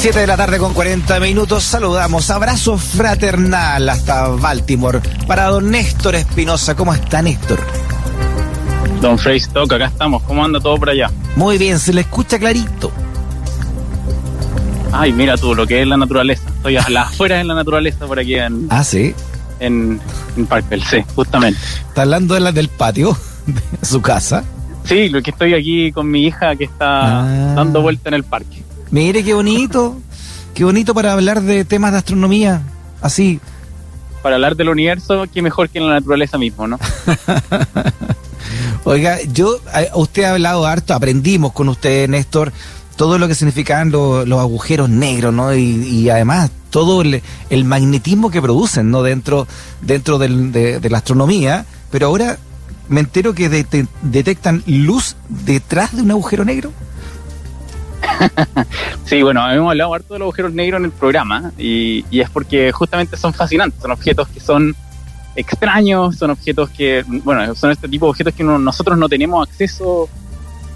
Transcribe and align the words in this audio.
7 0.00 0.20
de 0.20 0.26
la 0.26 0.36
tarde 0.36 0.58
con 0.58 0.72
40 0.74 1.18
minutos. 1.20 1.64
Saludamos. 1.64 2.30
Abrazo 2.30 2.78
fraternal 2.78 3.88
hasta 3.88 4.28
Baltimore 4.28 5.00
para 5.26 5.46
don 5.46 5.70
Néstor 5.70 6.14
Espinosa. 6.14 6.74
¿Cómo 6.76 6.94
está, 6.94 7.20
Néstor? 7.22 7.58
Don 9.00 9.18
Frey 9.18 9.36
Stock, 9.38 9.70
acá 9.72 9.86
estamos. 9.86 10.22
¿Cómo 10.22 10.44
anda 10.44 10.60
todo 10.60 10.76
por 10.76 10.90
allá? 10.90 11.10
Muy 11.36 11.58
bien, 11.58 11.78
se 11.78 11.92
le 11.92 12.02
escucha 12.02 12.38
clarito. 12.38 12.90
Ay, 14.92 15.12
mira 15.12 15.36
tú, 15.36 15.54
lo 15.54 15.66
que 15.66 15.82
es 15.82 15.86
la 15.88 15.96
naturaleza. 15.96 16.42
Estoy 16.48 16.76
a 16.76 16.88
las 16.88 17.08
afuera 17.12 17.36
de 17.38 17.44
la 17.44 17.54
naturaleza 17.54 18.06
por 18.06 18.18
aquí 18.18 18.34
en, 18.36 18.66
Ah, 18.70 18.82
sí. 18.84 19.14
en, 19.60 20.00
en 20.36 20.46
Parkville, 20.46 20.84
sí, 20.88 21.04
justamente. 21.14 21.60
Está 21.88 22.02
hablando 22.02 22.34
de 22.34 22.40
la 22.40 22.52
del 22.52 22.68
patio 22.68 23.16
de 23.46 23.86
su 23.86 24.00
casa. 24.00 24.44
Sí, 24.84 25.08
lo 25.10 25.20
que 25.22 25.30
estoy 25.30 25.54
aquí 25.54 25.92
con 25.92 26.10
mi 26.10 26.24
hija 26.26 26.56
que 26.56 26.64
está 26.64 27.22
Ah. 27.22 27.54
dando 27.56 27.82
vuelta 27.82 28.08
en 28.08 28.14
el 28.14 28.24
parque. 28.24 28.62
Mire 28.90 29.22
qué 29.24 29.34
bonito. 29.34 29.96
Qué 30.54 30.64
bonito 30.64 30.94
para 30.94 31.12
hablar 31.12 31.42
de 31.42 31.64
temas 31.64 31.92
de 31.92 31.98
astronomía. 31.98 32.62
Así. 33.00 33.40
Para 34.22 34.36
hablar 34.36 34.56
del 34.56 34.68
universo, 34.70 35.24
qué 35.32 35.42
mejor 35.42 35.68
que 35.68 35.78
en 35.78 35.86
la 35.88 35.94
naturaleza 35.94 36.38
mismo, 36.38 36.66
¿no? 36.66 36.78
Oiga, 38.84 39.18
yo, 39.32 39.58
a- 39.72 39.96
usted 39.96 40.24
ha 40.24 40.32
hablado 40.32 40.66
harto, 40.66 40.94
aprendimos 40.94 41.52
con 41.52 41.68
usted, 41.68 42.08
Néstor, 42.08 42.52
todo 42.96 43.18
lo 43.18 43.28
que 43.28 43.34
significan 43.34 43.90
lo- 43.90 44.24
los 44.24 44.40
agujeros 44.40 44.88
negros, 44.88 45.32
¿no? 45.32 45.54
Y, 45.54 45.60
y 45.86 46.10
además 46.10 46.50
todo 46.70 47.02
el, 47.02 47.22
el 47.50 47.64
magnetismo 47.64 48.30
que 48.30 48.42
producen, 48.42 48.90
¿no? 48.90 49.02
Dentro, 49.02 49.46
dentro 49.82 50.18
del- 50.18 50.52
de, 50.52 50.80
de 50.80 50.90
la 50.90 50.98
astronomía. 50.98 51.66
Pero 51.90 52.06
ahora 52.06 52.38
me 52.88 53.00
entero 53.00 53.34
que 53.34 53.50
dete- 53.50 53.86
detectan 54.02 54.62
luz 54.66 55.16
detrás 55.28 55.94
de 55.94 56.02
un 56.02 56.10
agujero 56.10 56.44
negro. 56.44 56.72
Sí, 59.04 59.22
bueno, 59.22 59.50
hemos 59.50 59.70
hablado 59.70 59.94
harto 59.94 60.14
de 60.14 60.18
los 60.20 60.26
agujeros 60.26 60.52
negros 60.52 60.78
en 60.80 60.84
el 60.86 60.90
programa 60.92 61.50
y, 61.56 62.04
y 62.10 62.20
es 62.20 62.28
porque 62.30 62.70
justamente 62.72 63.16
son 63.16 63.32
fascinantes, 63.32 63.80
son 63.80 63.90
objetos 63.90 64.28
que 64.28 64.40
son 64.40 64.74
extraños, 65.36 66.16
son 66.16 66.30
objetos 66.30 66.68
que, 66.70 67.04
bueno, 67.06 67.54
son 67.54 67.70
este 67.70 67.88
tipo 67.88 68.06
de 68.06 68.10
objetos 68.10 68.34
que 68.34 68.44
no- 68.44 68.58
nosotros 68.58 68.98
no 68.98 69.08
tenemos 69.08 69.48
acceso 69.48 70.08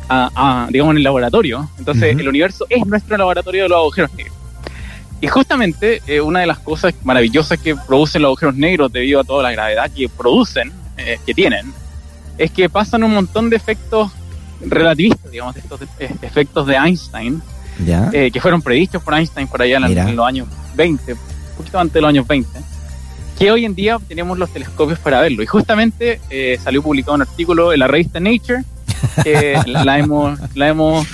a, 0.09 0.31
a, 0.34 0.67
digamos, 0.71 0.93
en 0.93 0.99
el 0.99 1.03
laboratorio. 1.05 1.69
Entonces, 1.79 2.17
el 2.19 2.29
universo 2.29 2.67
es 2.69 2.84
nuestro 2.87 3.17
laboratorio 3.17 3.65
de 3.65 3.69
los 3.69 3.79
agujeros 3.79 4.12
negros. 4.15 4.37
Y 5.21 5.29
justamente 5.29 6.03
eh, 6.06 6.21
una 6.21 6.41
de 6.41 6.47
las 6.47 6.59
cosas 6.59 6.95
maravillosas 7.05 7.59
que 7.59 7.77
producen 7.77 8.23
los 8.23 8.31
agujeros 8.31 8.56
negros 8.56 8.93
debido 8.93 9.21
a 9.21 9.25
toda 9.25 9.43
la 9.43 9.53
gravedad 9.53 9.91
que 9.91 10.09
producen, 10.09 10.73
eh, 10.97 11.19
que 11.25 11.33
tienen, 11.34 11.73
es 12.39 12.51
que 12.51 12.69
pasan 12.69 13.05
un 13.05 13.15
montón 13.15 13.49
de 13.51 13.56
efectos 13.56 14.11
relativistas, 14.67 15.31
digamos, 15.31 15.55
de 15.55 15.61
estos 15.61 15.81
eh, 15.99 16.11
efectos 16.23 16.67
de 16.67 16.75
Einstein, 16.77 17.43
Ya. 17.85 18.11
eh, 18.13 18.31
que 18.31 18.41
fueron 18.41 18.63
predichos 18.63 19.03
por 19.03 19.15
Einstein 19.15 19.47
por 19.49 19.63
allá 19.63 19.77
en, 19.79 19.85
Mira. 19.89 20.09
en 20.09 20.17
los 20.17 20.27
años 20.27 20.49
20, 20.77 21.13
un 21.13 21.19
poquito 21.57 21.78
antes 21.78 21.95
de 21.95 22.00
los 22.00 22.09
años 22.11 22.27
20, 22.27 22.49
que 23.39 23.51
hoy 23.51 23.65
en 23.65 23.75
día 23.75 23.99
tenemos 24.09 24.39
los 24.39 24.51
telescopios 24.51 24.99
para 24.99 25.21
verlo. 25.21 25.43
Y 25.43 25.47
justamente 25.47 26.21
eh, 26.31 26.59
salió 26.62 26.83
publicado 26.83 27.15
un 27.15 27.22
artículo 27.22 27.72
en 27.72 27.78
la 27.81 27.87
revista 27.89 28.21
Nature, 28.21 28.62
que 29.25 29.59
la, 29.67 29.84
la 29.84 29.99
hemos, 29.99 30.39
la 30.55 30.69
hemos 30.69 31.06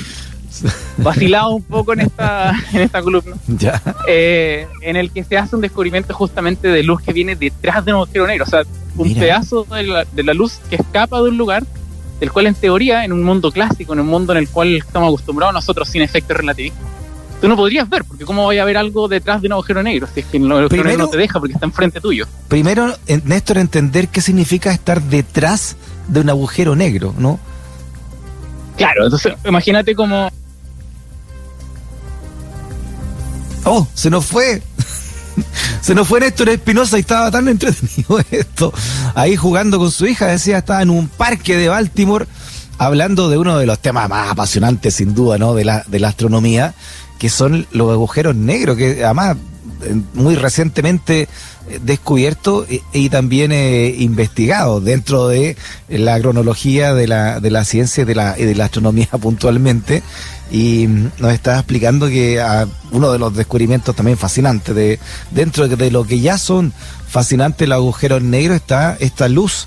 vacilado 0.96 1.50
un 1.50 1.62
poco 1.62 1.92
en 1.92 2.00
esta, 2.00 2.52
en 2.72 2.80
esta 2.82 3.00
columna, 3.02 3.36
ya. 3.46 3.80
eh, 4.08 4.66
en 4.82 4.96
el 4.96 5.10
que 5.12 5.22
se 5.24 5.36
hace 5.38 5.54
un 5.54 5.62
descubrimiento 5.62 6.12
justamente 6.14 6.68
de 6.68 6.82
luz 6.82 7.00
que 7.02 7.12
viene 7.12 7.36
detrás 7.36 7.84
de 7.84 7.92
un 7.92 7.98
agujero 8.02 8.26
negro, 8.26 8.44
o 8.44 8.48
sea, 8.50 8.62
un 8.96 9.06
Mira. 9.08 9.20
pedazo 9.20 9.64
de 9.64 9.82
la, 9.84 10.04
de 10.04 10.22
la 10.24 10.34
luz 10.34 10.58
que 10.68 10.76
escapa 10.76 11.18
de 11.22 11.28
un 11.28 11.38
lugar, 11.38 11.64
del 12.20 12.32
cual 12.32 12.46
en 12.46 12.54
teoría, 12.54 13.04
en 13.04 13.12
un 13.12 13.22
mundo 13.22 13.50
clásico, 13.52 13.92
en 13.92 14.00
un 14.00 14.06
mundo 14.06 14.32
en 14.32 14.38
el 14.38 14.48
cual 14.48 14.74
estamos 14.76 15.08
acostumbrados 15.08 15.54
nosotros 15.54 15.88
sin 15.88 16.02
efectos 16.02 16.36
relativistas, 16.36 16.82
tú 17.40 17.46
no 17.48 17.56
podrías 17.56 17.88
ver, 17.88 18.04
porque 18.04 18.24
cómo 18.24 18.46
vaya 18.46 18.62
a 18.62 18.64
haber 18.64 18.76
algo 18.76 19.06
detrás 19.08 19.40
de 19.40 19.46
un 19.46 19.52
agujero 19.52 19.82
negro, 19.82 20.08
si 20.12 20.20
es 20.20 20.26
que 20.26 20.38
el 20.38 20.44
agujero 20.50 20.68
Primero- 20.68 20.88
negro 20.90 21.04
no 21.04 21.10
te 21.10 21.16
deja 21.18 21.38
porque 21.38 21.54
está 21.54 21.66
enfrente 21.66 22.00
tuyo. 22.00 22.26
Primero, 22.48 22.96
eh, 23.06 23.20
Néstor, 23.24 23.58
entender 23.58 24.08
qué 24.08 24.20
significa 24.20 24.72
estar 24.72 25.00
detrás 25.02 25.76
de 26.08 26.20
un 26.20 26.30
agujero 26.30 26.74
negro, 26.74 27.14
¿no? 27.18 27.38
Claro, 28.76 29.04
entonces 29.04 29.34
imagínate 29.44 29.94
como 29.94 30.30
Oh, 33.64 33.86
se 33.94 34.08
nos 34.08 34.24
fue. 34.24 34.62
Se 35.80 35.94
nos 35.94 36.08
fue 36.08 36.20
Néstor 36.20 36.48
Espinosa 36.48 36.96
y 36.96 37.00
estaba 37.00 37.30
tan 37.30 37.48
entretenido 37.48 38.20
esto. 38.30 38.72
Ahí 39.14 39.36
jugando 39.36 39.78
con 39.78 39.90
su 39.90 40.06
hija, 40.06 40.26
decía, 40.26 40.58
estaba 40.58 40.82
en 40.82 40.90
un 40.90 41.08
parque 41.08 41.56
de 41.56 41.68
Baltimore 41.68 42.26
hablando 42.78 43.28
de 43.28 43.38
uno 43.38 43.58
de 43.58 43.66
los 43.66 43.78
temas 43.80 44.08
más 44.08 44.30
apasionantes, 44.30 44.94
sin 44.94 45.14
duda, 45.14 45.36
¿no? 45.38 45.54
De 45.54 45.64
la, 45.64 45.84
de 45.86 45.98
la 45.98 46.08
astronomía, 46.08 46.74
que 47.18 47.28
son 47.28 47.66
los 47.72 47.90
agujeros 47.90 48.36
negros, 48.36 48.76
que 48.76 49.04
además 49.04 49.36
muy 50.14 50.34
recientemente 50.36 51.28
eh, 51.68 51.80
descubierto 51.82 52.66
y, 52.68 52.82
y 52.92 53.10
también 53.10 53.52
eh, 53.52 53.94
investigado 53.98 54.80
dentro 54.80 55.28
de 55.28 55.56
la 55.88 56.18
cronología 56.20 56.94
de 56.94 57.06
la, 57.06 57.40
de 57.40 57.50
la 57.50 57.64
ciencia 57.64 58.02
y 58.02 58.04
de 58.06 58.14
la, 58.14 58.34
de 58.34 58.54
la 58.54 58.66
astronomía 58.66 59.08
puntualmente. 59.20 60.02
Y 60.50 60.86
mm, 60.86 61.10
nos 61.18 61.32
estaba 61.32 61.58
explicando 61.58 62.08
que 62.08 62.40
ah, 62.40 62.66
uno 62.92 63.12
de 63.12 63.18
los 63.18 63.34
descubrimientos 63.34 63.94
también 63.94 64.16
fascinantes 64.16 64.74
de 64.74 64.98
dentro 65.30 65.68
de, 65.68 65.90
lo 65.90 66.04
que 66.04 66.20
ya 66.20 66.38
son 66.38 66.72
fascinantes 67.08 67.68
los 67.68 67.76
agujeros 67.76 68.22
negros 68.22 68.56
está 68.56 68.96
esta 69.00 69.28
luz 69.28 69.66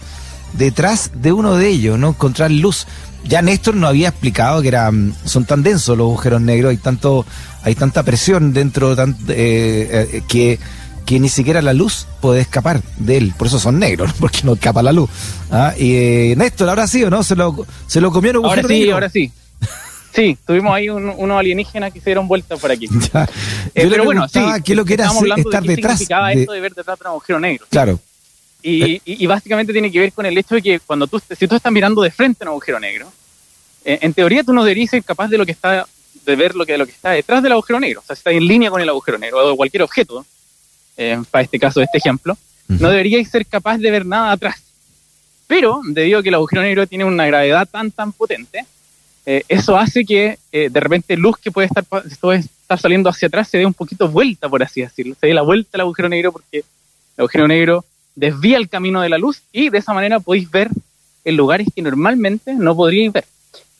detrás 0.53 1.11
de 1.13 1.31
uno 1.31 1.56
de 1.56 1.67
ellos, 1.67 1.97
¿no? 1.97 2.09
Encontrar 2.09 2.51
luz. 2.51 2.88
Ya 3.23 3.41
Néstor 3.41 3.75
nos 3.75 3.90
había 3.90 4.09
explicado 4.09 4.61
que 4.61 4.69
eran, 4.69 5.16
son 5.25 5.45
tan 5.45 5.61
densos 5.61 5.95
los 5.97 6.06
agujeros 6.06 6.41
negros, 6.41 6.72
hay 6.72 6.78
tanto, 6.78 7.25
hay 7.63 7.75
tanta 7.75 8.03
presión 8.03 8.53
dentro 8.53 8.95
tan- 8.95 9.16
eh, 9.29 10.09
eh, 10.13 10.22
que, 10.27 10.59
que 11.05 11.19
ni 11.19 11.29
siquiera 11.29 11.61
la 11.61 11.73
luz 11.73 12.07
puede 12.22 12.41
escapar 12.41 12.81
de 12.97 13.17
él. 13.17 13.33
Por 13.38 13.47
eso 13.47 13.59
son 13.59 13.79
negros, 13.79 14.11
porque 14.19 14.39
no 14.44 14.53
escapa 14.53 14.81
la 14.83 14.91
luz. 14.91 15.09
Ah, 15.51 15.73
Y 15.77 15.95
eh, 15.95 16.33
Néstor, 16.38 16.69
ahora 16.69 16.88
sí 16.88 17.03
o 17.03 17.09
no, 17.09 17.23
se 17.23 17.35
lo, 17.35 17.66
se 17.88 18.01
lo 18.01 18.11
comió 18.11 18.39
un 18.39 18.45
Ahora 18.45 18.61
sí, 18.63 18.67
negro? 18.67 18.94
ahora 18.95 19.09
sí. 19.09 19.31
Sí, 20.13 20.38
tuvimos 20.45 20.73
ahí 20.75 20.89
un- 20.89 21.13
unos 21.16 21.39
alienígenas 21.39 21.94
que 21.94 21.99
se 22.01 22.07
dieron 22.09 22.27
vuelta 22.27 22.57
por 22.57 22.69
aquí. 22.69 22.88
Ya. 23.13 23.23
Eh, 23.73 23.83
Yo 23.83 23.83
le 23.85 23.89
pero 23.91 24.03
bueno, 24.03 24.28
sí, 24.28 24.33
preguntaba 24.33 24.59
qué 24.59 24.72
es 24.73 24.78
lo 24.78 24.83
que 24.85 24.93
era 24.95 25.05
estar 25.05 25.23
de 25.63 25.67
qué 25.69 25.75
detrás. 25.75 25.97
significaba 25.97 26.28
de- 26.29 26.41
esto 26.41 26.51
de 26.51 26.59
ver 26.59 26.73
detrás 26.73 26.99
de 26.99 27.03
un 27.03 27.07
agujero 27.07 27.39
negro. 27.39 27.66
Claro, 27.69 27.99
Y, 28.63 28.83
y- 28.95 29.01
y 29.05 29.25
básicamente 29.25 29.72
tiene 29.73 29.89
que 29.91 29.99
ver 30.01 30.11
con 30.13 30.25
el 30.25 30.38
hecho 30.38 30.55
de 30.55 30.61
que 30.61 30.79
cuando 30.81 31.07
tú, 31.07 31.19
si 31.38 31.47
tú 31.47 31.55
estás 31.55 31.72
mirando 31.72 32.01
de 32.01 32.11
frente 32.11 32.43
a 32.43 32.47
un 32.47 32.49
agujero 32.49 32.79
negro, 32.79 33.11
eh, 33.85 33.99
en 34.01 34.13
teoría 34.13 34.43
tú 34.43 34.51
no 34.53 34.63
deberías 34.66 34.89
ser 34.91 35.03
capaz 35.03 35.29
de 35.29 35.38
lo 35.38 35.45
que 35.45 35.53
está 35.53 35.88
de 36.26 36.36
ver 36.36 36.56
lo 36.56 36.66
que, 36.66 36.78
lo 36.78 36.86
que 36.86 36.92
está 36.92 37.12
detrás 37.12 37.44
del 37.44 37.52
agujero 37.54 37.80
negro. 37.80 38.02
O 38.02 38.04
sea, 38.04 38.16
si 38.16 38.20
estás 38.20 38.34
en 38.34 38.46
línea 38.46 38.70
con 38.70 38.82
el 38.82 38.90
agujero 38.90 39.18
negro 39.18 39.54
o 39.54 39.56
cualquier 39.56 39.84
objeto, 39.84 40.26
eh, 40.98 41.22
para 41.30 41.44
este 41.44 41.59
caso, 41.59 41.82
este 41.82 41.98
ejemplo, 41.98 42.38
no 42.68 42.90
deberíais 42.90 43.30
ser 43.30 43.46
capaz 43.46 43.78
de 43.78 43.92
ver 43.92 44.06
nada 44.06 44.32
atrás. 44.32 44.62
Pero, 45.48 45.82
debido 45.86 46.20
a 46.20 46.24
que 46.24 46.30
el 46.30 46.36
agujero 46.36 46.62
negro 46.62 46.88
tiene 46.88 47.04
una 47.04 47.26
gravedad 47.26 47.68
tan, 47.70 47.92
tan 47.92 48.14
potente, 48.14 48.66
eh, 49.26 49.44
eso 49.50 49.78
hace 49.78 50.06
que 50.06 50.40
eh, 50.52 50.70
de 50.70 50.79
repente 50.79 51.18
luz 51.18 51.38
que 51.38 51.52
puede 51.52 51.68
estar, 51.68 51.84
puede 51.84 52.40
estar 52.40 52.79
saliendo 52.79 53.09
hacia 53.09 53.28
atrás 53.28 53.50
se 53.50 53.58
dé 53.58 53.66
un 53.66 53.74
poquito 53.74 54.08
vuelta, 54.08 54.50
por 54.50 54.64
así 54.64 54.82
decirlo. 54.82 55.16
Se 55.20 55.28
dé 55.28 55.34
la 55.34 55.41
vuelta 55.41 55.72
al 55.74 55.82
agujero 55.82 56.09
negro 56.09 56.32
porque 56.32 56.59
el 56.59 56.64
agujero 57.17 57.47
negro 57.47 57.85
desvía 58.16 58.58
el 58.58 58.70
camino 58.70 59.02
de 59.02 59.09
la 59.09 59.17
luz 59.17 59.41
y 59.52 59.70
de 59.70 59.78
esa 59.78 59.94
manera 59.94 60.20
podéis 60.20 60.50
ver 60.50 60.70
en 61.24 61.38
lugares 61.38 61.67
que 61.76 61.82
normalmente 61.82 62.53
no 62.53 62.76
podríais 62.76 63.14
ver. 63.14 63.26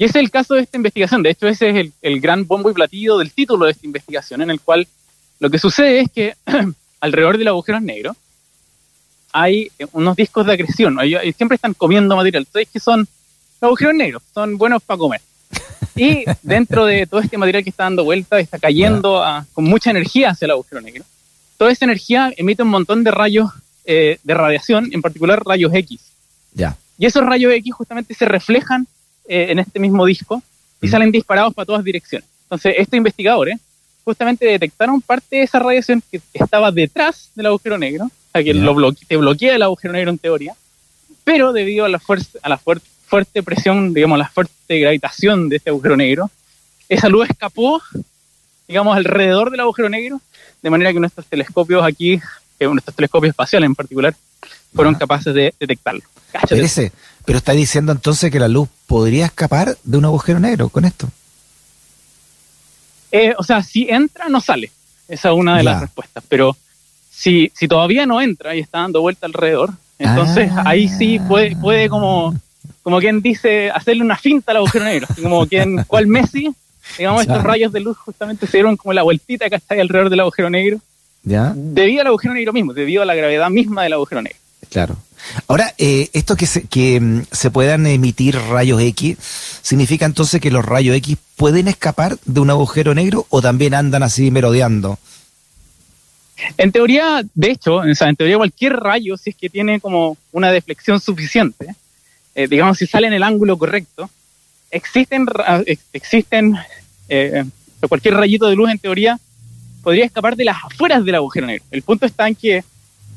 Y 0.02 0.06
ese 0.06 0.18
es 0.18 0.24
el 0.24 0.32
caso 0.32 0.56
de 0.56 0.62
esta 0.62 0.78
investigación. 0.78 1.22
De 1.22 1.30
hecho, 1.30 1.48
ese 1.48 1.70
es 1.70 1.76
el, 1.76 1.94
el 2.02 2.20
gran 2.20 2.48
bombo 2.48 2.72
y 2.72 2.74
platillo 2.74 3.20
del 3.20 3.32
título 3.32 3.66
de 3.66 3.72
esta 3.74 3.86
investigación, 3.86 4.42
en 4.42 4.50
el 4.50 4.60
cual 4.60 4.88
lo 5.40 5.48
que 5.52 5.60
sucede 5.60 6.00
es 6.00 6.10
que 6.12 6.34
alrededor 7.02 7.38
del 7.38 7.50
agujero 7.50 7.80
negro 7.80 8.16
hay 9.32 9.72
unos 9.92 10.16
discos 10.16 10.46
de 10.48 10.54
acreción. 10.54 11.00
Hay- 11.00 11.32
siempre 11.34 11.56
están 11.56 11.76
comiendo 11.76 12.16
material. 12.16 12.46
Entonces, 12.48 12.68
que 12.74 12.80
son 12.80 13.02
los 13.02 13.68
agujeros 13.70 13.94
negros? 13.94 14.24
Son 14.34 14.58
buenos 14.58 14.82
para 14.82 14.98
comer. 14.98 15.22
Y 15.96 16.26
dentro 16.42 16.86
de 16.86 17.06
todo 17.06 17.20
este 17.22 17.38
material 17.38 17.64
que 17.64 17.70
está 17.70 17.84
dando 17.84 18.04
vuelta, 18.04 18.40
está 18.40 18.58
cayendo 18.58 19.24
a- 19.24 19.46
con 19.54 19.66
mucha 19.66 19.92
energía 19.92 20.32
hacia 20.32 20.46
el 20.48 20.52
agujero 20.52 20.82
negro. 20.82 21.04
Toda 21.58 21.72
esa 21.72 21.86
energía 21.86 22.34
emite 22.38 22.64
un 22.64 22.70
montón 22.70 23.04
de 23.04 23.12
rayos 23.12 23.52
eh, 23.86 24.18
de 24.24 24.34
radiación, 24.34 24.90
en 24.94 25.02
particular 25.04 25.44
rayos 25.46 25.72
X. 25.76 26.00
ya. 26.54 26.76
Y 26.98 27.06
esos 27.06 27.24
rayos 27.24 27.54
X 27.54 27.74
justamente 27.74 28.14
se 28.16 28.26
reflejan 28.26 28.88
eh, 29.34 29.50
en 29.50 29.60
este 29.60 29.80
mismo 29.80 30.06
disco 30.06 30.44
y 30.82 30.90
salen 30.90 31.10
disparados 31.10 31.54
para 31.54 31.66
todas 31.66 31.86
direcciones. 31.86 32.28
Entonces, 32.44 32.76
estos 32.78 32.98
investigadores 32.98 33.62
justamente 34.04 34.46
detectaron 34.46 35.02
parte 35.02 35.38
de 35.38 35.44
esa 35.44 35.58
radiación 35.60 36.04
que 36.12 36.20
estaba 36.34 36.70
detrás 36.70 37.32
del 37.34 37.46
agujero 37.46 37.78
negro, 37.78 38.08
o 38.08 38.32
sea, 38.34 38.44
que 38.44 38.54
lo 38.54 38.76
bloque, 38.76 39.06
te 39.08 39.16
bloquea 39.16 39.56
el 39.56 39.62
agujero 39.62 39.94
negro 39.94 40.12
en 40.12 40.18
teoría, 40.18 40.54
pero 41.24 41.54
debido 41.54 41.86
a 41.86 41.88
la, 41.88 41.98
fuerza, 41.98 42.40
a 42.44 42.50
la 42.50 42.58
fuerte 42.58 43.42
presión, 43.42 43.94
digamos, 43.94 44.20
la 44.20 44.28
fuerte 44.28 44.80
gravitación 44.80 45.48
de 45.48 45.56
este 45.56 45.70
agujero 45.70 45.96
negro, 45.96 46.30
esa 46.90 47.08
luz 47.08 47.30
escapó, 47.30 47.82
digamos, 48.68 48.98
alrededor 48.98 49.50
del 49.50 49.62
agujero 49.62 49.88
negro, 49.88 50.20
de 50.62 50.70
manera 50.70 50.92
que 50.92 51.00
nuestros 51.00 51.26
telescopios 51.26 51.86
aquí, 51.86 52.20
eh, 52.60 52.66
nuestros 52.66 52.98
telescopios 52.98 53.30
espaciales 53.30 53.68
en 53.68 53.76
particular, 53.76 54.14
fueron 54.74 54.96
capaces 54.96 55.34
de 55.34 55.54
detectarlo. 55.60 56.02
pero 57.26 57.38
está 57.38 57.52
diciendo 57.54 57.92
entonces 57.92 58.32
que 58.32 58.40
la 58.40 58.48
luz 58.48 58.70
podría 58.88 59.26
escapar 59.26 59.78
de 59.84 59.98
un 59.98 60.06
agujero 60.06 60.40
negro 60.40 60.70
con 60.70 60.86
esto. 60.86 61.10
Eh, 63.12 63.34
o 63.38 63.44
sea, 63.44 63.62
si 63.62 63.88
entra, 63.90 64.30
no 64.30 64.40
sale. 64.40 64.72
Esa 65.08 65.30
es 65.30 65.36
una 65.36 65.58
de 65.58 65.64
las 65.64 65.82
respuestas. 65.82 66.24
Pero 66.28 66.56
si, 67.10 67.52
si 67.54 67.68
todavía 67.68 68.06
no 68.06 68.22
entra 68.22 68.56
y 68.56 68.60
está 68.60 68.80
dando 68.80 69.02
vuelta 69.02 69.26
alrededor, 69.26 69.72
entonces 70.00 70.50
ah. 70.54 70.64
ahí 70.66 70.88
sí 70.88 71.20
puede, 71.20 71.56
puede 71.58 71.90
como, 71.90 72.34
como 72.82 73.00
quien 73.00 73.22
dice, 73.22 73.70
hacerle 73.70 74.04
una 74.04 74.18
finta 74.18 74.52
al 74.52 74.58
agujero 74.58 74.86
negro. 74.86 75.08
Como 75.22 75.46
quien, 75.46 75.84
cual 75.84 76.08
Messi, 76.08 76.50
digamos, 76.98 77.22
estos 77.22 77.44
rayos 77.44 77.74
de 77.74 77.82
luz 77.82 77.98
justamente 77.98 78.48
se 78.48 78.58
dieron 78.58 78.78
como 78.78 78.94
la 78.94 79.04
vueltita 79.04 79.50
que 79.50 79.56
está 79.56 79.76
ahí 79.76 79.82
alrededor 79.82 80.10
del 80.10 80.22
agujero 80.22 80.50
negro. 80.50 80.80
¿Ya? 81.24 81.54
Debido 81.56 82.02
al 82.02 82.08
agujero 82.08 82.34
negro 82.34 82.54
mismo, 82.54 82.74
debido 82.74 83.04
a 83.04 83.06
la 83.06 83.14
gravedad 83.14 83.50
misma 83.50 83.84
del 83.84 83.94
agujero 83.94 84.22
negro. 84.22 84.40
Claro. 84.72 84.96
Ahora, 85.48 85.76
eh, 85.78 86.10
esto 86.14 86.38
que, 86.38 86.48
se, 86.48 86.64
que 86.64 87.00
mm, 87.00 87.24
se 87.30 87.52
puedan 87.52 87.86
emitir 87.86 88.38
rayos 88.38 88.82
X, 88.82 89.18
¿significa 89.62 90.06
entonces 90.06 90.40
que 90.40 90.50
los 90.50 90.64
rayos 90.64 90.96
X 90.96 91.18
pueden 91.36 91.68
escapar 91.68 92.18
de 92.26 92.40
un 92.40 92.50
agujero 92.50 92.96
negro 92.96 93.26
o 93.30 93.42
también 93.42 93.74
andan 93.74 94.02
así 94.02 94.32
merodeando? 94.32 94.98
En 96.58 96.72
teoría, 96.72 97.22
de 97.36 97.52
hecho, 97.52 97.84
en 97.84 98.16
teoría 98.16 98.38
cualquier 98.38 98.74
rayo, 98.74 99.18
si 99.18 99.32
es 99.32 99.36
que 99.36 99.50
tiene 99.50 99.82
como 99.82 100.18
una 100.32 100.52
deflexión 100.52 101.02
suficiente, 101.02 101.76
eh, 102.34 102.48
digamos, 102.48 102.78
si 102.78 102.88
sale 102.88 103.08
en 103.08 103.14
el 103.14 103.24
ángulo 103.24 103.58
correcto, 103.58 104.10
existen, 104.72 105.28
existen 105.92 106.56
eh, 107.10 107.44
cualquier 107.90 108.16
rayito 108.16 108.48
de 108.48 108.56
luz 108.56 108.72
en 108.72 108.80
teoría 108.80 109.20
podría 109.84 110.06
escapar 110.06 110.38
de 110.38 110.46
las 110.46 110.64
afueras 110.64 111.04
del 111.04 111.16
agujero 111.16 111.48
negro. 111.48 111.66
El 111.72 111.82
punto 111.82 112.06
está 112.06 112.28
en 112.28 112.36
que 112.36 112.64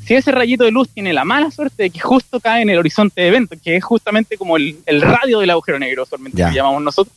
si 0.07 0.15
ese 0.15 0.33
rayito 0.33 0.65
de 0.65 0.71
luz 0.71 0.89
tiene 0.89 1.13
la 1.13 1.25
mala 1.25 1.51
suerte 1.51 1.85
de 1.85 1.91
que 1.91 2.01
justo 2.01 2.41
cae 2.41 2.63
en 2.63 2.71
el 2.71 2.79
horizonte 2.79 3.23
de 3.23 3.29
evento, 3.29 3.57
que 3.63 3.77
es 3.77 3.85
justamente 3.85 4.37
como 4.37 4.57
el, 4.57 4.77
radio 4.87 5.41
del 5.41 5.51
agujero 5.51 5.79
negro, 5.79 6.07
solamente 6.07 6.43
que 6.43 6.55
llamamos 6.55 6.83
nosotros, 6.83 7.15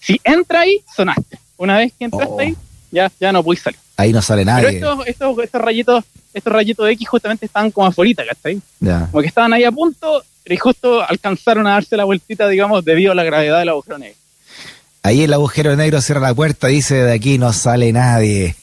si 0.00 0.20
entra 0.24 0.60
ahí, 0.60 0.80
sonaste. 0.94 1.38
Una 1.56 1.78
vez 1.78 1.92
que 1.98 2.04
entraste 2.04 2.32
oh. 2.32 2.40
ahí, 2.40 2.56
ya, 2.90 3.10
ya 3.20 3.32
no 3.32 3.42
puedes 3.42 3.62
salir. 3.62 3.78
Ahí 3.96 4.12
no 4.12 4.22
sale 4.22 4.44
nadie. 4.44 4.78
Pero 4.78 5.02
estos, 5.04 5.38
estos, 5.42 5.60
rayitos, 5.60 6.04
estos 6.32 6.52
rayitos 6.52 6.86
de 6.86 6.92
X 6.92 7.08
justamente 7.08 7.46
estaban 7.46 7.72
como 7.72 7.88
afuera, 7.88 8.24
¿cachai? 8.24 8.60
Ya. 8.78 9.08
Como 9.10 9.20
que 9.20 9.26
estaban 9.26 9.52
ahí 9.52 9.64
a 9.64 9.72
punto 9.72 10.22
y 10.44 10.56
justo 10.56 11.02
alcanzaron 11.02 11.66
a 11.66 11.72
darse 11.72 11.96
la 11.96 12.04
vueltita, 12.04 12.48
digamos, 12.48 12.84
debido 12.84 13.12
a 13.12 13.14
la 13.14 13.24
gravedad 13.24 13.58
del 13.58 13.70
agujero 13.70 13.98
negro. 13.98 14.16
Ahí 15.02 15.22
el 15.22 15.32
agujero 15.32 15.74
negro 15.74 16.00
cierra 16.00 16.20
la 16.20 16.34
puerta 16.34 16.70
y 16.70 16.76
dice, 16.76 17.02
de 17.02 17.12
aquí 17.12 17.38
no 17.38 17.52
sale 17.52 17.92
nadie. 17.92 18.54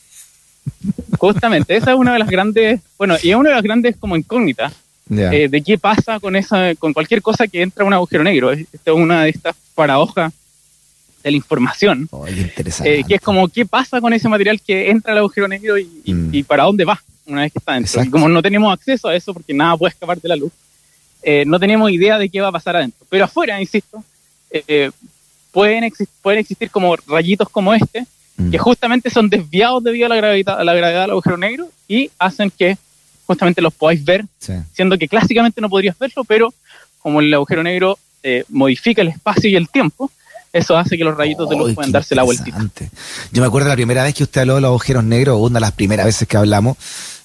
Justamente, 1.18 1.76
esa 1.76 1.92
es 1.92 1.98
una 1.98 2.14
de 2.14 2.20
las 2.20 2.30
grandes, 2.30 2.82
bueno, 2.98 3.16
y 3.22 3.30
es 3.30 3.36
una 3.36 3.50
de 3.50 3.56
las 3.56 3.64
grandes 3.64 3.96
como 3.98 4.16
incógnitas 4.16 4.74
eh, 5.10 5.48
de 5.50 5.62
qué 5.62 5.78
pasa 5.78 6.20
con 6.20 6.36
esa, 6.36 6.74
con 6.76 6.94
cualquier 6.94 7.22
cosa 7.22 7.48
que 7.48 7.62
entra 7.62 7.84
a 7.84 7.88
un 7.88 7.94
agujero 7.94 8.24
negro. 8.24 8.52
Esta 8.52 8.92
es 8.92 8.98
una 8.98 9.24
de 9.24 9.30
estas 9.30 9.56
paradojas 9.76 10.34
de 11.24 11.32
la 11.32 11.38
información. 11.38 12.08
Oh, 12.12 12.28
interesante. 12.28 13.00
Eh, 13.00 13.04
que 13.08 13.16
es 13.16 13.22
como 13.22 13.48
qué 13.48 13.66
pasa 13.66 14.02
con 14.02 14.14
ese 14.14 14.28
material 14.28 14.60
que 14.62 14.90
entra 14.90 15.12
al 15.12 15.20
agujero 15.20 15.48
negro 15.48 15.78
y, 15.78 15.88
y, 16.04 16.14
mm. 16.14 16.46
para 16.46 16.64
dónde 16.64 16.86
va 16.86 17.02
una 17.28 17.42
vez 17.42 17.52
que 17.52 17.60
está 17.60 17.74
dentro. 17.74 18.04
Y 18.04 18.10
como 18.10 18.28
no 18.28 18.42
tenemos 18.42 18.74
acceso 18.74 19.08
a 19.08 19.16
eso 19.16 19.34
porque 19.34 19.54
nada 19.54 19.78
puede 19.78 19.92
escapar 19.92 20.20
de 20.20 20.30
la 20.30 20.36
luz, 20.36 20.52
eh, 21.22 21.44
no 21.46 21.60
tenemos 21.60 21.92
idea 21.92 22.18
de 22.18 22.30
qué 22.30 22.42
va 22.42 22.48
a 22.48 22.52
pasar 22.52 22.76
adentro. 22.76 23.06
Pero 23.10 23.26
afuera, 23.26 23.60
insisto, 23.62 24.04
pueden, 25.52 25.92
pueden 26.22 26.40
existir 26.40 26.70
como 26.72 26.96
rayitos 27.08 27.50
como 27.50 27.74
este 27.74 28.06
que 28.38 28.58
mm. 28.58 28.62
justamente 28.62 29.10
son 29.10 29.30
desviados 29.30 29.84
debido 29.84 30.08
a 30.08 30.10
la 30.10 30.16
gravedad, 30.16 30.60
a 30.60 30.64
la 30.64 30.74
gravedad 30.74 31.02
del 31.02 31.12
agujero 31.12 31.38
negro 31.38 31.70
y 31.88 32.12
hacen 32.20 32.52
que 32.52 32.78
justamente 33.26 33.62
los 33.62 33.74
podáis 33.74 34.04
ver, 34.04 34.26
siendo 34.74 34.98
que 34.98 35.08
clásicamente 35.08 35.62
no 35.62 35.70
podrías 35.70 35.98
verlo, 35.98 36.24
pero 36.24 36.54
como 37.00 37.22
el 37.22 37.34
agujero 37.34 37.64
negro 37.64 37.98
eh, 38.24 38.44
modifica 38.50 39.02
el 39.02 39.10
espacio 39.10 39.50
y 39.50 39.56
el 39.56 39.70
tiempo, 39.70 40.12
eso 40.54 40.78
hace 40.78 40.98
que 40.98 41.04
los 41.04 41.18
rayitos 41.18 41.50
de 41.50 41.56
luz 41.56 41.74
puedan 41.74 41.92
darse 41.92 42.16
la 42.16 42.24
vueltita. 42.24 42.58
Yo 43.32 43.42
me 43.42 43.48
acuerdo 43.48 43.70
la 43.70 43.76
primera 43.76 44.04
vez 44.04 44.14
que 44.14 44.24
usted 44.24 44.42
habló 44.42 44.56
de 44.56 44.62
los 44.62 44.70
agujeros 44.70 45.04
negros, 45.04 45.38
una 45.40 45.56
de 45.56 45.62
las 45.62 45.72
primeras 45.72 46.06
veces 46.06 46.28
que 46.28 46.38
hablamos, 46.38 46.78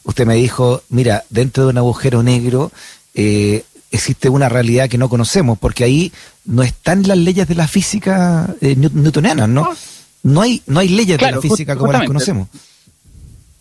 usted 0.04 0.26
me 0.26 0.34
dijo, 0.34 0.82
mira, 0.88 1.24
dentro 1.28 1.64
de 1.64 1.70
un 1.70 1.78
agujero 1.78 2.22
negro 2.22 2.72
eh, 3.14 3.64
existe 3.90 4.28
una 4.28 4.48
realidad 4.48 4.88
que 4.88 4.98
no 4.98 5.08
conocemos, 5.08 5.58
porque 5.58 5.84
ahí 5.84 6.12
no 6.44 6.62
están 6.62 7.06
las 7.06 7.18
leyes 7.18 7.46
de 7.46 7.54
la 7.54 7.68
física 7.68 8.54
eh, 8.60 8.74
newtoniana, 8.76 9.46
¿no? 9.46 9.68
Ah, 9.70 9.76
no 10.22 10.42
hay, 10.42 10.62
no 10.66 10.80
hay 10.80 10.88
leyes 10.88 11.18
de 11.18 11.30
la 11.30 11.40
física 11.40 11.76
como 11.76 11.92
las 11.92 12.06
conocemos. 12.06 12.48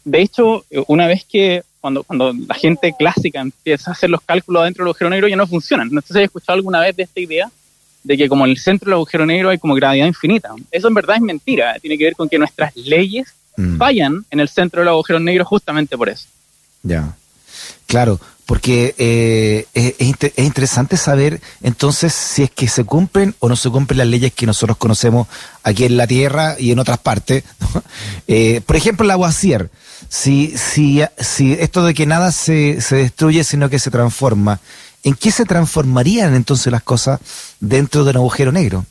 De 0.04 0.22
hecho, 0.22 0.66
una 0.88 1.08
vez 1.08 1.26
que 1.26 1.64
cuando, 1.82 2.04
cuando 2.04 2.34
la 2.34 2.56
gente 2.56 2.94
clásica 2.98 3.40
empieza 3.40 3.92
a 3.92 3.94
hacer 3.94 4.10
los 4.10 4.22
cálculos 4.22 4.64
dentro 4.64 4.84
del 4.84 4.90
agujero 4.90 5.10
negro 5.10 5.28
ya 5.28 5.36
no 5.36 5.48
funcionan. 5.48 5.90
No 5.92 6.02
sé 6.02 6.14
si 6.14 6.20
has 6.20 6.26
escuchado 6.26 6.56
alguna 6.56 6.80
vez 6.82 6.96
de 6.96 7.04
esta 7.04 7.20
idea 7.20 7.50
de 8.04 8.18
que 8.18 8.28
como 8.28 8.46
en 8.46 8.52
el 8.52 8.58
centro 8.58 8.88
del 8.88 8.96
agujero 8.96 9.26
negro 9.26 9.50
hay 9.50 9.58
como 9.58 9.76
gravedad 9.76 10.06
infinita. 10.06 10.50
Eso 10.72 10.88
en 10.88 10.94
verdad 10.94 11.18
es 11.18 11.22
mentira. 11.22 11.76
Tiene 11.80 11.98
que 11.98 12.06
ver 12.06 12.16
con 12.16 12.28
que 12.28 12.38
nuestras 12.38 12.76
leyes 12.76 13.34
mm. 13.58 13.78
fallan 13.78 14.26
en 14.30 14.40
el 14.40 14.50
centro 14.50 14.82
del 14.82 14.90
agujero 14.90 15.20
negro 15.20 15.46
justamente 15.46 15.98
por 15.98 16.10
eso. 16.10 16.28
Ya. 16.84 17.16
Claro, 17.88 18.20
porque 18.50 18.96
eh, 18.98 19.68
es, 19.76 19.94
es, 20.00 20.44
interesante 20.44 20.98
saber 20.98 21.40
entonces 21.62 22.12
si 22.16 22.42
es 22.42 22.50
que 22.50 22.68
se 22.68 22.84
cumplen 22.84 23.36
o 23.38 23.48
no 23.48 23.56
se 23.56 23.70
cumplen 23.70 24.00
las 24.00 24.08
leyes 24.08 24.34
que 24.34 24.48
nosotros 24.48 24.76
conocemos 24.76 25.28
aquí 25.62 25.86
en 25.86 25.98
la 25.98 26.08
Tierra 26.08 26.56
y 26.58 26.72
en 26.72 26.80
otras 26.80 26.98
partes. 26.98 27.44
Eh, 28.28 28.62
por 28.66 28.76
ejemplo, 28.76 29.06
el 29.06 29.12
aguacier, 29.12 29.70
si, 30.08 30.56
si, 30.56 31.02
si 31.18 31.54
esto 31.54 31.84
de 31.84 31.96
que 31.96 32.06
nada 32.06 32.32
se, 32.32 32.80
se 32.80 32.96
destruye 32.98 33.44
sino 33.44 33.70
que 33.70 33.80
se 33.80 33.90
transforma, 33.90 34.60
¿en 35.04 35.16
qué 35.16 35.32
se 35.32 35.46
transformarían 35.46 36.36
entonces 36.36 36.72
las 36.72 36.84
cosas 36.84 37.20
dentro 37.60 38.04
de 38.04 38.12
un 38.12 38.18
agujero 38.18 38.52
negro? 38.52 38.86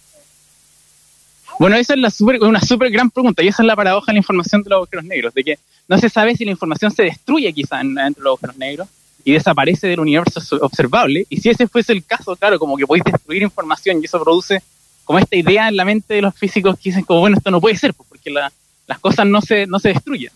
Bueno, 1.60 1.76
esa 1.76 1.94
es 1.94 2.00
la 2.00 2.10
super, 2.10 2.42
una 2.42 2.60
súper 2.60 2.90
gran 2.90 3.10
pregunta 3.10 3.42
y 3.42 3.48
esa 3.48 3.62
es 3.62 3.66
la 3.66 3.76
paradoja 3.76 4.06
de 4.06 4.14
la 4.14 4.18
información 4.18 4.62
de 4.62 4.70
los 4.70 4.76
agujeros 4.78 5.04
negros, 5.04 5.34
de 5.34 5.44
que 5.44 5.58
no 5.86 5.98
se 5.98 6.08
sabe 6.08 6.36
si 6.36 6.44
la 6.44 6.50
información 6.50 6.90
se 6.90 7.04
destruye 7.04 7.52
quizá 7.52 7.78
dentro 7.78 8.02
de 8.02 8.22
los 8.22 8.26
agujeros 8.26 8.56
negros 8.56 8.88
y 9.24 9.32
desaparece 9.32 9.86
del 9.88 10.00
universo 10.00 10.40
observable. 10.60 11.26
Y 11.28 11.38
si 11.38 11.50
ese 11.50 11.66
fuese 11.66 11.92
el 11.92 12.04
caso, 12.04 12.36
claro, 12.36 12.58
como 12.58 12.76
que 12.76 12.86
podéis 12.86 13.04
destruir 13.04 13.42
información 13.42 14.00
y 14.00 14.06
eso 14.06 14.22
produce 14.22 14.62
como 15.04 15.18
esta 15.18 15.36
idea 15.36 15.68
en 15.68 15.76
la 15.76 15.84
mente 15.84 16.14
de 16.14 16.22
los 16.22 16.34
físicos 16.34 16.76
que 16.76 16.90
dicen 16.90 17.04
como, 17.04 17.20
bueno, 17.20 17.36
esto 17.36 17.50
no 17.50 17.60
puede 17.60 17.76
ser, 17.76 17.94
pues, 17.94 18.08
porque 18.08 18.30
las 18.30 18.98
cosas 19.00 19.26
no 19.26 19.40
se, 19.40 19.66
no 19.66 19.78
se 19.78 19.88
destruyen. 19.88 20.30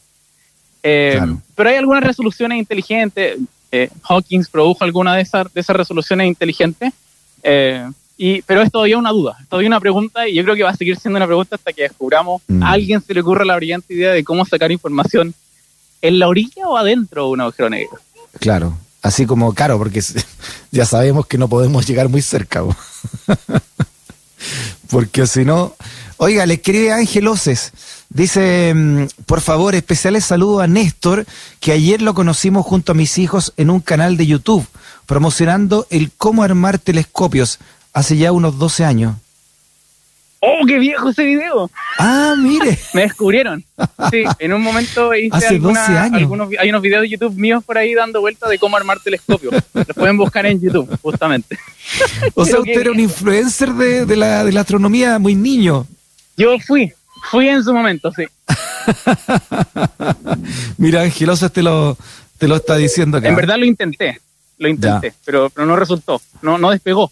Eh, 0.82 1.20
pero 1.54 1.70
hay 1.70 1.76
algunas 1.76 2.02
resoluciones 2.02 2.58
inteligentes. 2.58 3.38
Eh, 3.70 3.88
Hawkins 4.02 4.48
produjo 4.48 4.84
alguna 4.84 5.14
de 5.14 5.22
esas, 5.22 5.52
de 5.52 5.60
esas 5.60 5.76
resoluciones 5.76 6.26
inteligentes. 6.26 6.92
Eh, 7.42 7.88
y, 8.16 8.42
pero 8.42 8.62
es 8.62 8.70
todavía 8.70 8.98
una 8.98 9.10
duda, 9.10 9.36
es 9.40 9.48
todavía 9.48 9.68
una 9.68 9.80
pregunta 9.80 10.28
y 10.28 10.34
yo 10.34 10.44
creo 10.44 10.54
que 10.54 10.62
va 10.62 10.70
a 10.70 10.76
seguir 10.76 10.96
siendo 10.96 11.16
una 11.16 11.26
pregunta 11.26 11.56
hasta 11.56 11.72
que 11.72 11.82
descubramos 11.82 12.42
mm. 12.46 12.62
a 12.62 12.70
alguien 12.70 13.00
se 13.00 13.14
le 13.14 13.20
ocurra 13.20 13.44
la 13.44 13.56
brillante 13.56 13.94
idea 13.94 14.12
de 14.12 14.22
cómo 14.22 14.44
sacar 14.44 14.70
información 14.70 15.34
en 16.02 16.18
la 16.18 16.28
orilla 16.28 16.68
o 16.68 16.76
adentro 16.76 17.24
de 17.24 17.30
un 17.30 17.40
agujero 17.40 17.70
negro. 17.70 17.98
Claro, 18.40 18.76
así 19.02 19.26
como 19.26 19.54
caro, 19.54 19.78
porque 19.78 20.02
ya 20.70 20.86
sabemos 20.86 21.26
que 21.26 21.38
no 21.38 21.48
podemos 21.48 21.86
llegar 21.86 22.08
muy 22.08 22.22
cerca. 22.22 22.62
porque 24.90 25.26
si 25.26 25.44
no... 25.44 25.74
Oiga, 26.18 26.46
le 26.46 26.54
escribe 26.54 26.92
Ángel 26.92 27.26
Oces. 27.26 27.72
Dice, 28.08 28.72
mm, 28.74 29.06
por 29.26 29.40
favor, 29.40 29.74
especiales 29.74 30.24
saludos 30.24 30.62
a 30.62 30.66
Néstor, 30.66 31.26
que 31.58 31.72
ayer 31.72 32.00
lo 32.00 32.14
conocimos 32.14 32.64
junto 32.64 32.92
a 32.92 32.94
mis 32.94 33.18
hijos 33.18 33.52
en 33.56 33.70
un 33.70 33.80
canal 33.80 34.16
de 34.16 34.26
YouTube, 34.26 34.66
promocionando 35.06 35.86
el 35.90 36.12
cómo 36.16 36.42
armar 36.42 36.78
telescopios 36.78 37.58
hace 37.92 38.16
ya 38.16 38.30
unos 38.30 38.58
12 38.58 38.84
años. 38.84 39.16
¡Oh, 40.44 40.66
qué 40.66 40.80
viejo 40.80 41.10
ese 41.10 41.24
video! 41.24 41.70
Ah, 41.98 42.34
mire. 42.36 42.76
Me 42.94 43.02
descubrieron. 43.02 43.64
Sí, 44.10 44.24
en 44.40 44.52
un 44.52 44.60
momento 44.60 45.14
hice 45.14 45.36
Hace 45.36 45.58
12 45.60 45.80
años. 45.80 46.16
algunos, 46.16 46.48
hay 46.58 46.68
unos 46.68 46.82
videos 46.82 47.02
de 47.02 47.10
YouTube 47.10 47.36
míos 47.36 47.62
por 47.64 47.78
ahí 47.78 47.94
dando 47.94 48.20
vueltas 48.20 48.50
de 48.50 48.58
cómo 48.58 48.76
armar 48.76 48.98
telescopios. 48.98 49.54
Los 49.72 49.86
pueden 49.94 50.16
buscar 50.16 50.44
en 50.46 50.60
YouTube, 50.60 50.98
justamente. 51.00 51.56
O 52.34 52.44
sea, 52.44 52.58
usted 52.58 52.80
era 52.80 52.90
un 52.90 52.98
influencer 52.98 53.72
de, 53.72 54.16
la, 54.16 54.44
de 54.44 54.52
la 54.52 54.60
astronomía 54.60 55.18
muy 55.18 55.34
niño. 55.34 55.86
Yo 56.36 56.58
fui, 56.58 56.92
fui 57.30 57.48
en 57.48 57.62
su 57.62 57.72
momento, 57.72 58.10
sí. 58.12 58.24
Mira, 60.78 61.02
Angelosa 61.02 61.48
te 61.50 61.62
lo, 61.62 61.96
te 62.38 62.48
lo 62.48 62.56
está 62.56 62.76
diciendo 62.76 63.18
acá. 63.18 63.28
En 63.28 63.36
verdad 63.36 63.56
lo 63.58 63.64
intenté, 63.64 64.20
lo 64.58 64.68
intenté, 64.68 65.12
pero, 65.24 65.50
pero 65.50 65.66
no 65.66 65.76
resultó, 65.76 66.20
no, 66.40 66.58
no 66.58 66.70
despegó. 66.70 67.10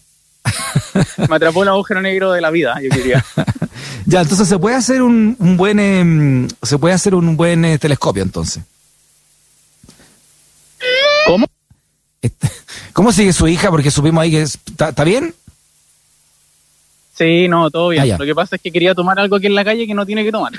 Me 1.29 1.35
atrapó 1.35 1.63
el 1.63 1.69
agujero 1.69 2.01
negro 2.01 2.31
de 2.31 2.41
la 2.41 2.49
vida, 2.51 2.75
yo 2.81 2.89
diría. 2.95 3.23
ya, 4.05 4.21
entonces 4.21 4.47
se 4.47 4.57
puede 4.59 4.75
hacer 4.75 5.01
un, 5.01 5.35
un 5.39 5.57
buen 5.57 5.79
em, 5.79 6.47
se 6.63 6.77
puede 6.77 6.93
hacer 6.93 7.15
un 7.15 7.35
buen 7.37 7.63
eh, 7.65 7.77
telescopio 7.79 8.23
entonces. 8.23 8.63
¿Cómo? 11.27 11.45
Este, 12.21 12.49
¿Cómo 12.93 13.11
sigue 13.11 13.33
su 13.33 13.47
hija? 13.47 13.69
Porque 13.69 13.91
supimos 13.91 14.21
ahí 14.23 14.31
que 14.31 14.41
es- 14.43 14.59
está 14.77 15.03
bien. 15.03 15.33
Sí, 17.13 17.47
no, 17.47 17.69
todo 17.69 17.89
bien. 17.89 18.11
Ah. 18.11 18.15
Lo 18.17 18.25
que 18.25 18.33
pasa 18.33 18.55
es 18.55 18.61
que 18.61 18.71
quería 18.71 18.95
tomar 18.95 19.19
algo 19.19 19.35
aquí 19.35 19.45
en 19.45 19.53
la 19.53 19.63
calle 19.63 19.85
que 19.85 19.93
no 19.93 20.05
tiene 20.05 20.23
que 20.23 20.31
tomar. 20.31 20.53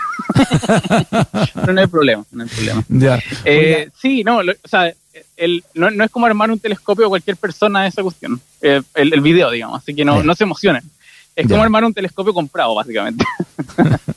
Pero 1.55 1.73
no 1.73 1.81
hay 1.81 1.87
problema, 1.89 2.25
no 2.31 2.45
hay 2.45 2.49
problema. 2.49 2.85
Ya. 2.89 3.21
Eh, 3.45 3.89
sí, 4.01 4.23
no, 4.23 4.43
lo- 4.43 4.53
o 4.53 4.69
sea, 4.69 4.93
el, 5.37 5.63
no, 5.75 5.91
no 5.91 6.05
es 6.05 6.11
como 6.11 6.27
armar 6.27 6.51
un 6.51 6.59
telescopio 6.59 7.07
a 7.07 7.09
cualquier 7.09 7.37
persona 7.37 7.83
de 7.83 7.89
esa 7.89 8.03
cuestión, 8.03 8.41
eh, 8.61 8.81
el, 8.95 9.13
el 9.13 9.21
video, 9.21 9.51
digamos, 9.51 9.83
así 9.83 9.95
que 9.95 10.05
no, 10.05 10.23
no 10.23 10.35
se 10.35 10.45
emocionen. 10.45 10.83
Es 11.35 11.47
Ya. 11.47 11.51
como 11.55 11.63
armar 11.63 11.85
un 11.85 11.95
telescopio 11.95 12.35
comprado, 12.35 12.75
básicamente. 12.75 13.25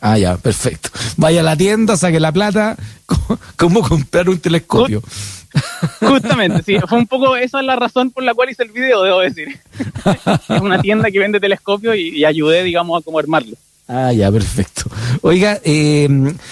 Ah, 0.02 0.18
ya, 0.20 0.38
perfecto. 0.38 0.90
Vaya 1.18 1.40
a 1.40 1.44
la 1.44 1.56
tienda, 1.56 1.98
saque 1.98 2.20
la 2.20 2.32
plata. 2.32 2.75
¿Cómo, 3.06 3.40
cómo 3.56 3.82
comprar 3.82 4.30
un 4.30 4.38
telescopio? 4.38 5.02
Justamente, 6.00 6.62
sí, 6.64 6.78
fue 6.88 6.98
un 6.98 7.08
poco, 7.08 7.36
esa 7.36 7.60
es 7.60 7.66
la 7.66 7.75
razón 7.75 8.12
por 8.12 8.24
la 8.24 8.34
cual 8.34 8.50
hice 8.50 8.64
el 8.64 8.72
video, 8.72 9.02
debo 9.04 9.20
decir. 9.22 9.48
es 10.50 10.62
una 10.62 10.82
tienda 10.82 11.10
que 11.10 11.20
vende 11.20 11.40
telescopios 11.40 11.96
y, 11.96 12.10
y 12.18 12.25
ayudé, 12.25 12.64
digamos, 12.64 13.02
a 13.02 13.04
cómo 13.04 13.18
armarlo. 13.20 13.56
Ah, 13.88 14.12
ya, 14.12 14.32
perfecto. 14.32 14.84
Oiga, 15.22 15.60
eh, 15.64 16.08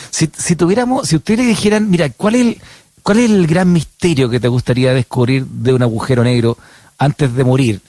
si, 0.09 0.29
si 0.35 0.55
tuviéramos, 0.55 1.07
si 1.07 1.15
ustedes 1.17 1.39
le 1.41 1.45
dijeran, 1.47 1.89
mira, 1.89 2.09
¿cuál 2.09 2.35
es, 2.35 2.41
el, 2.41 2.57
¿cuál 3.03 3.19
es 3.19 3.29
el 3.29 3.45
gran 3.45 3.71
misterio 3.71 4.29
que 4.29 4.39
te 4.39 4.47
gustaría 4.47 4.93
descubrir 4.93 5.45
de 5.45 5.73
un 5.73 5.83
agujero 5.83 6.23
negro 6.23 6.57
antes 6.97 7.33
de 7.35 7.43
morir? 7.43 7.81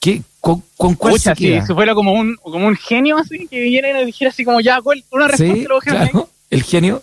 ¿Qué, 0.00 0.22
con, 0.40 0.62
con 0.78 0.94
cuál 0.94 1.12
Pucha, 1.14 1.34
se 1.34 1.42
queda? 1.42 1.66
si 1.66 1.74
fuera 1.74 1.94
como 1.94 2.12
un, 2.12 2.36
como 2.36 2.66
un 2.66 2.76
genio 2.76 3.18
así, 3.18 3.46
que 3.48 3.60
viniera 3.60 3.90
y 3.90 3.92
nos 3.92 4.06
dijera 4.06 4.30
así 4.30 4.44
como 4.44 4.60
ya, 4.60 4.80
¿cuál, 4.80 5.04
una 5.10 5.28
respuesta 5.28 5.54
Sí, 5.54 5.60
de 5.62 5.68
los 5.68 5.72
agujeros 5.76 5.98
claro, 5.98 6.04
negros. 6.06 6.28
el 6.48 6.62
genio. 6.62 7.02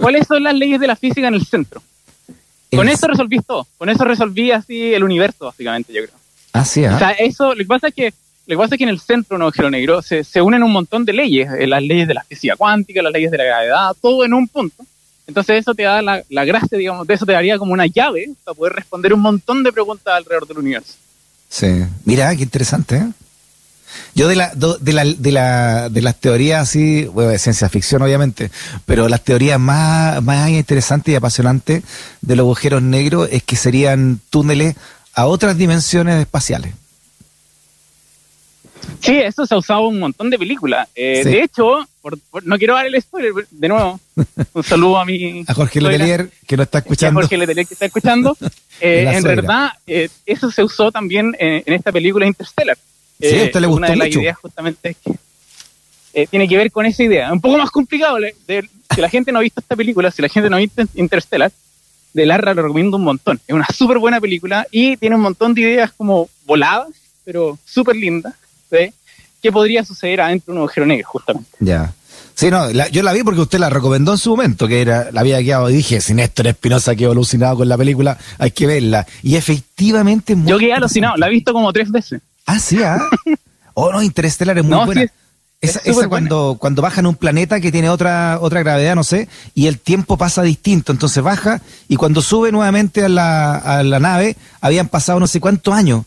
¿Cuáles 0.00 0.26
son 0.26 0.42
las 0.42 0.54
leyes 0.54 0.80
de 0.80 0.86
la 0.88 0.96
física 0.96 1.28
en 1.28 1.34
el 1.34 1.46
centro? 1.46 1.80
Con 2.74 2.88
eso 2.88 3.06
resolví 3.06 3.38
todo. 3.40 3.66
Con 3.78 3.88
eso 3.88 4.04
resolví 4.04 4.50
así 4.50 4.92
el 4.92 5.04
universo, 5.04 5.46
básicamente, 5.46 5.92
yo 5.92 6.02
creo. 6.02 6.16
Ah, 6.52 6.64
sí, 6.64 6.84
ah. 6.84 6.96
O 6.96 6.98
sea, 6.98 7.10
eso, 7.12 7.54
lo 7.54 7.58
que 7.58 7.66
pasa 7.66 7.88
es 7.88 7.94
que, 7.94 8.12
lo 8.46 8.56
que 8.56 8.56
pasa 8.56 8.74
es 8.74 8.78
que 8.78 8.84
en 8.84 8.90
el 8.90 8.98
centro 9.00 9.28
de 9.30 9.36
un 9.36 9.42
agujero 9.42 9.70
negro 9.70 10.02
se, 10.02 10.24
se 10.24 10.42
unen 10.42 10.62
un 10.64 10.72
montón 10.72 11.04
de 11.04 11.12
leyes, 11.12 11.48
eh, 11.58 11.66
las 11.66 11.82
leyes 11.82 12.08
de 12.08 12.14
la 12.14 12.24
física 12.24 12.56
cuántica, 12.56 13.00
las 13.02 13.12
leyes 13.12 13.30
de 13.30 13.38
la 13.38 13.44
gravedad, 13.44 13.96
todo 14.02 14.24
en 14.24 14.34
un 14.34 14.48
punto. 14.48 14.84
Entonces 15.28 15.60
eso 15.60 15.74
te 15.74 15.82
da 15.84 16.02
la, 16.02 16.24
la 16.30 16.44
gracia, 16.46 16.76
digamos, 16.76 17.06
de 17.06 17.14
eso 17.14 17.26
te 17.26 17.32
daría 17.32 17.58
como 17.58 17.72
una 17.74 17.86
llave 17.86 18.30
para 18.44 18.54
poder 18.54 18.72
responder 18.72 19.12
un 19.12 19.20
montón 19.20 19.62
de 19.62 19.70
preguntas 19.72 20.14
alrededor 20.16 20.48
del 20.48 20.58
universo. 20.58 20.94
Sí. 21.50 21.84
Mira, 22.04 22.34
qué 22.34 22.42
interesante, 22.42 22.96
¿eh? 22.96 23.08
Yo 24.14 24.28
de 24.28 24.36
la, 24.36 24.52
de 24.54 24.92
la, 24.92 25.04
de 25.04 25.32
la, 25.32 25.88
de 25.88 26.02
las 26.02 26.16
teorías 26.16 26.62
así, 26.62 27.04
bueno, 27.06 27.30
de 27.30 27.38
ciencia 27.38 27.68
ficción 27.68 28.02
obviamente, 28.02 28.50
pero 28.84 29.08
las 29.08 29.22
teorías 29.22 29.58
más, 29.60 30.22
más 30.22 30.48
interesantes 30.50 31.12
y 31.12 31.16
apasionantes 31.16 31.82
de 32.20 32.36
los 32.36 32.44
agujeros 32.44 32.82
negros 32.82 33.28
es 33.30 33.42
que 33.42 33.56
serían 33.56 34.20
túneles 34.30 34.76
a 35.14 35.26
otras 35.26 35.56
dimensiones 35.56 36.20
espaciales. 36.20 36.74
Sí, 39.00 39.16
eso 39.18 39.46
se 39.46 39.54
ha 39.54 39.58
usado 39.58 39.80
en 39.80 39.94
un 39.94 40.00
montón 40.00 40.30
de 40.30 40.38
películas. 40.38 40.88
Eh, 40.94 41.20
Sí. 41.22 41.30
De 41.30 41.42
hecho, 41.42 41.86
por- 42.10 42.18
por- 42.30 42.46
no 42.46 42.56
quiero 42.58 42.74
dar 42.74 42.86
el 42.86 43.00
spoiler, 43.00 43.32
de 43.50 43.68
nuevo, 43.68 44.00
un 44.54 44.62
saludo 44.64 44.98
a 44.98 45.04
mi... 45.04 45.44
A 45.46 45.54
Jorge 45.54 45.80
suegra. 45.80 45.98
Letelier, 45.98 46.30
que 46.46 46.56
nos 46.56 46.64
está 46.64 46.78
y 46.78 46.80
a 46.80 46.82
escuchando. 46.84 47.20
Jorge 47.20 47.36
Letelier 47.38 47.66
que 47.66 47.74
está 47.74 47.86
escuchando. 47.86 48.36
Eh, 48.80 49.02
en 49.12 49.22
suegra. 49.22 49.34
verdad, 49.42 49.70
eh, 49.88 50.08
eso 50.24 50.52
se 50.52 50.62
usó 50.62 50.92
también 50.92 51.34
eh, 51.40 51.64
en 51.66 51.74
esta 51.74 51.90
película 51.90 52.24
Interstellar. 52.28 52.78
Sí, 53.20 53.40
a 53.40 53.44
usted 53.46 53.60
le 53.60 53.66
gustó 53.66 53.78
Una 53.78 53.88
de 53.90 53.96
las 53.96 54.06
mucho. 54.06 54.20
ideas 54.20 54.36
justamente 54.38 54.90
es 54.90 54.96
que 54.98 55.14
eh, 56.14 56.26
tiene 56.28 56.46
que 56.46 56.56
ver 56.56 56.70
con 56.70 56.86
esa 56.86 57.02
idea. 57.02 57.32
Un 57.32 57.40
poco 57.40 57.58
más 57.58 57.72
complicado. 57.72 58.20
le- 58.20 58.36
de- 58.46 58.68
si 58.94 59.00
la 59.00 59.08
gente 59.10 59.32
no 59.32 59.40
ha 59.40 59.42
visto 59.42 59.58
esta 59.58 59.74
película, 59.74 60.12
si 60.12 60.22
la 60.22 60.28
gente 60.28 60.48
no 60.48 60.54
ha 60.54 60.60
visto 60.60 60.84
Interstellar, 60.94 61.50
de 62.14 62.24
Larra 62.26 62.54
lo 62.54 62.62
recomiendo 62.62 62.96
un 62.98 63.02
montón. 63.02 63.40
Es 63.48 63.52
una 63.52 63.66
súper 63.76 63.98
buena 63.98 64.20
película 64.20 64.64
y 64.70 64.96
tiene 64.96 65.16
un 65.16 65.22
montón 65.22 65.54
de 65.54 65.62
ideas 65.62 65.90
como 65.96 66.28
voladas, 66.46 66.88
pero 67.24 67.58
súper 67.64 67.96
lindas, 67.96 68.34
¿sí? 68.70 68.92
¿Qué 69.42 69.50
podría 69.50 69.84
suceder 69.84 70.20
adentro 70.20 70.52
de 70.54 70.58
un 70.58 70.58
agujero 70.64 70.86
negro, 70.86 71.08
justamente? 71.08 71.50
Ya. 71.58 71.92
Sí, 72.38 72.52
no, 72.52 72.70
la- 72.72 72.86
yo 72.88 73.02
la 73.02 73.12
vi 73.12 73.24
porque 73.24 73.40
usted 73.40 73.58
la 73.58 73.68
recomendó 73.68 74.12
en 74.12 74.18
su 74.18 74.30
momento, 74.30 74.68
que 74.68 74.80
era, 74.80 75.10
la 75.10 75.22
había 75.22 75.42
quedado, 75.42 75.68
y 75.70 75.74
dije, 75.74 76.00
si 76.00 76.14
Néstor 76.14 76.46
Espinosa 76.46 76.94
quedó 76.94 77.10
alucinado 77.10 77.56
con 77.56 77.68
la 77.68 77.76
película, 77.76 78.16
hay 78.38 78.52
que 78.52 78.64
verla. 78.68 79.08
Y 79.24 79.34
efectivamente 79.34 80.36
muy 80.36 80.48
Yo 80.48 80.56
quedé 80.56 80.72
alucinado, 80.72 81.16
la 81.16 81.26
he 81.26 81.30
visto 81.30 81.52
como 81.52 81.72
tres 81.72 81.90
veces. 81.90 82.20
Ah, 82.46 82.60
sí, 82.60 82.80
¿ah? 82.80 83.00
Oh, 83.74 83.90
no, 83.92 84.00
Interestelar 84.04 84.56
es 84.56 84.62
muy 84.62 84.70
No, 84.70 84.82
sí, 84.82 84.86
buena. 84.86 85.02
es- 85.02 85.10
esa 85.60 85.78
es 85.80 85.84
súper 85.86 85.98
esa 86.02 86.08
cuando, 86.08 86.56
cuando 86.60 86.80
bajan 86.82 87.06
un 87.06 87.16
planeta 87.16 87.60
que 87.60 87.72
tiene 87.72 87.90
otra, 87.90 88.38
otra 88.40 88.60
gravedad, 88.60 88.94
no 88.94 89.02
sé, 89.02 89.28
y 89.56 89.66
el 89.66 89.80
tiempo 89.80 90.16
pasa 90.16 90.42
distinto. 90.44 90.92
Entonces 90.92 91.20
baja 91.24 91.60
y 91.88 91.96
cuando 91.96 92.22
sube 92.22 92.52
nuevamente 92.52 93.04
a 93.04 93.08
la, 93.08 93.56
a 93.56 93.82
la 93.82 93.98
nave, 93.98 94.36
habían 94.60 94.86
pasado 94.86 95.18
no 95.18 95.26
sé 95.26 95.40
cuántos 95.40 95.74
años. 95.74 96.04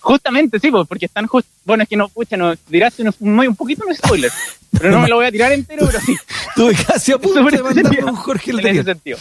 Justamente, 0.00 0.58
sí, 0.58 0.70
porque 0.70 1.06
están 1.06 1.26
just... 1.26 1.46
Bueno, 1.64 1.82
es 1.82 1.88
que 1.88 1.96
no, 1.96 2.08
pucha, 2.08 2.36
no, 2.36 2.56
tiraste 2.56 3.02
un, 3.02 3.38
un 3.38 3.56
poquito 3.56 3.84
un 3.86 3.94
spoiler, 3.94 4.32
pero 4.72 4.90
no 4.92 5.00
me 5.00 5.08
lo 5.08 5.16
voy 5.16 5.26
a 5.26 5.30
tirar 5.30 5.52
entero, 5.52 5.86
pero 5.86 6.00
sí. 6.00 6.16
Tuve 6.56 6.74
casi 6.74 7.12
a 7.12 7.18
punto 7.18 7.42
de 7.44 7.62
mandarme 7.62 8.04
un 8.04 8.16
Jorge 8.16 8.50
en 8.52 8.66
ese 8.66 8.84
sentido. 8.84 9.18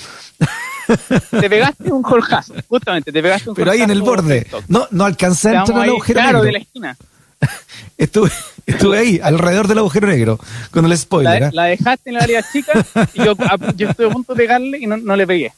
te 1.30 1.50
pegaste 1.50 1.92
un 1.92 2.02
jorjazo, 2.02 2.54
justamente, 2.68 3.12
te 3.12 3.22
pegaste 3.22 3.50
un 3.50 3.56
Pero 3.56 3.72
ahí 3.72 3.82
en 3.82 3.92
el 3.92 4.02
borde. 4.02 4.48
No, 4.68 4.88
no 4.92 5.06
alcancé 5.06 5.50
a 5.50 5.60
entrar 5.60 5.82
al 5.82 5.90
agujero 5.90 6.20
Claro, 6.20 6.38
negro. 6.40 6.44
de 6.46 6.52
la 6.54 6.60
esquina. 6.60 6.98
Estuve, 7.98 8.32
estuve 8.66 8.98
ahí, 8.98 9.20
alrededor 9.22 9.68
del 9.68 9.78
agujero 9.80 10.08
negro, 10.08 10.40
con 10.72 10.86
el 10.86 10.98
spoiler. 10.98 11.42
La, 11.42 11.50
la 11.52 11.64
dejaste 11.66 12.10
en 12.10 12.16
el 12.16 12.22
área 12.22 12.44
chica 12.52 12.72
y 13.14 13.24
yo, 13.24 13.34
yo 13.76 13.90
estuve 13.90 14.08
a 14.08 14.10
punto 14.10 14.34
de 14.34 14.38
pegarle 14.38 14.78
y 14.80 14.88
no, 14.88 14.98
no 14.98 15.16
le 15.16 15.28
pegué. 15.28 15.54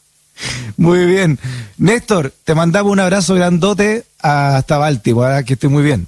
Muy 0.76 1.06
bien. 1.06 1.38
Néstor, 1.78 2.32
te 2.44 2.54
mandamos 2.54 2.92
un 2.92 3.00
abrazo 3.00 3.34
grandote 3.34 4.04
hasta 4.20 4.78
Baltimore, 4.78 5.44
que 5.44 5.54
estés 5.54 5.70
muy 5.70 5.82
bien. 5.82 6.06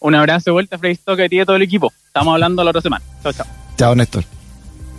Un 0.00 0.14
abrazo 0.14 0.44
de 0.46 0.52
vuelta, 0.52 0.78
Freddy 0.78 0.94
Stock, 0.94 1.20
a 1.20 1.28
ti 1.28 1.36
y 1.36 1.40
a 1.40 1.46
todo 1.46 1.56
el 1.56 1.62
equipo. 1.62 1.92
Estamos 2.06 2.32
hablando 2.32 2.64
la 2.64 2.70
otra 2.70 2.82
semana. 2.82 3.04
Chao, 3.22 3.32
chao. 3.32 3.46
Chao, 3.76 3.94
Néstor. 3.94 4.24